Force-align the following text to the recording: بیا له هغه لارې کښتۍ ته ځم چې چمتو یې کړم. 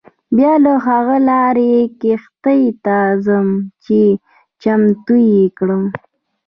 بیا 0.35 0.53
له 0.65 0.73
هغه 0.87 1.17
لارې 1.29 1.73
کښتۍ 2.01 2.63
ته 2.85 2.95
ځم 3.25 3.47
چې 3.83 3.99
چمتو 4.61 5.15
یې 5.31 5.43
کړم. 5.57 5.83